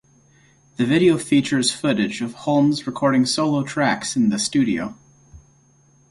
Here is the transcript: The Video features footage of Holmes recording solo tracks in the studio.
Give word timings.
The 0.77 0.85
Video 0.87 1.15
features 1.19 1.71
footage 1.71 2.21
of 2.23 2.33
Holmes 2.33 2.87
recording 2.87 3.23
solo 3.23 3.61
tracks 3.63 4.15
in 4.15 4.29
the 4.29 4.39
studio. 4.39 4.95